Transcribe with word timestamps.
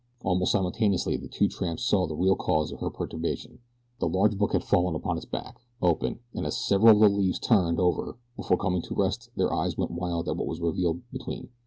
Almost 0.23 0.53
simultaneously 0.53 1.15
the 1.15 1.27
two 1.27 1.47
tramps 1.47 1.83
saw 1.83 2.07
the 2.07 2.15
real 2.15 2.35
cause 2.35 2.71
of 2.71 2.79
her 2.79 2.89
perturbation. 2.89 3.59
The 3.99 4.09
large 4.09 4.35
book 4.35 4.53
had 4.53 4.63
fallen 4.63 4.95
upon 4.95 5.17
its 5.17 5.27
back, 5.27 5.59
open; 5.79 6.21
and 6.33 6.43
as 6.43 6.57
several 6.57 7.03
of 7.03 7.11
the 7.11 7.17
leaves 7.19 7.37
turned 7.37 7.79
over 7.79 8.17
before 8.35 8.57
coming 8.57 8.81
to 8.81 8.95
rest 8.95 9.29
their 9.35 9.53
eyes 9.53 9.77
went 9.77 9.91
wide 9.91 10.27
at 10.27 10.37
what 10.37 10.47
was 10.47 10.59
revealed 10.59 11.01
between. 11.11 11.49